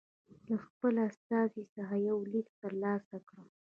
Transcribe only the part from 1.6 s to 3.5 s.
څخه یو لیک ترلاسه کړ.